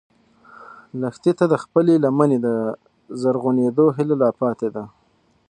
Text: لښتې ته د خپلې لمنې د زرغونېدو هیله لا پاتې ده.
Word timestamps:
لښتې 1.01 1.31
ته 1.37 1.45
د 1.51 1.55
خپلې 1.63 1.93
لمنې 2.03 2.37
د 2.45 2.47
زرغونېدو 3.21 3.85
هیله 3.95 4.15
لا 4.21 4.29
پاتې 4.41 4.67
ده. 4.75 4.83